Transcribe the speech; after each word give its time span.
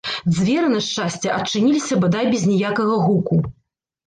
Дзверы, 0.35 0.69
на 0.75 0.79
шчасце, 0.85 1.27
адчыніліся 1.39 1.99
бадай 2.05 2.25
без 2.33 2.43
ніякага 2.53 2.95
гуку. 3.05 3.41